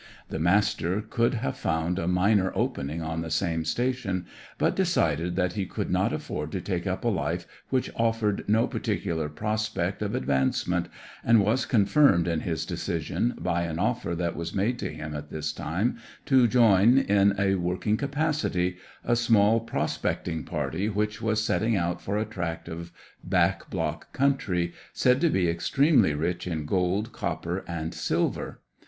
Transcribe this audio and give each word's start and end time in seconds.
The 0.29 0.39
Master 0.39 0.99
could 0.99 1.35
have 1.35 1.55
found 1.55 1.99
a 1.99 2.07
minor 2.07 2.51
opening 2.55 3.03
on 3.03 3.21
the 3.21 3.29
same 3.29 3.63
station, 3.63 4.25
but 4.57 4.75
decided 4.75 5.35
that 5.35 5.53
he 5.53 5.67
could 5.67 5.91
not 5.91 6.11
afford 6.11 6.51
to 6.53 6.59
take 6.59 6.87
up 6.87 7.05
a 7.05 7.07
life 7.07 7.45
which 7.69 7.91
offered 7.95 8.43
no 8.49 8.65
particular 8.65 9.29
prospect 9.29 10.01
of 10.01 10.15
advancement, 10.15 10.87
and 11.23 11.39
was 11.45 11.67
confirmed 11.67 12.27
in 12.27 12.39
his 12.39 12.65
decision 12.65 13.35
by 13.37 13.61
an 13.61 13.77
offer 13.77 14.15
that 14.15 14.35
was 14.35 14.55
made 14.55 14.79
to 14.79 14.91
him 14.91 15.13
at 15.13 15.29
this 15.29 15.53
time 15.53 15.99
to 16.25 16.47
join, 16.47 16.97
in 16.97 17.35
a 17.37 17.53
working 17.53 17.95
capacity, 17.95 18.77
a 19.03 19.15
small 19.15 19.59
prospecting 19.59 20.43
party 20.43 20.89
which 20.89 21.21
was 21.21 21.43
setting 21.45 21.75
out 21.77 22.01
for 22.01 22.17
a 22.17 22.25
tract 22.25 22.67
of 22.67 22.91
back 23.23 23.69
block 23.69 24.11
country 24.13 24.73
said 24.93 25.21
to 25.21 25.29
be 25.29 25.47
extremely 25.47 26.15
rich 26.15 26.47
in 26.47 26.65
gold, 26.65 27.11
copper, 27.11 27.63
and 27.67 27.93
silver. 27.93 28.61